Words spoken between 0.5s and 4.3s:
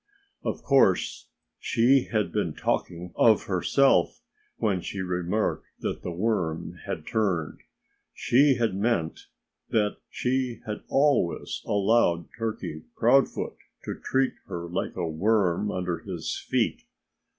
course she had been talking of herself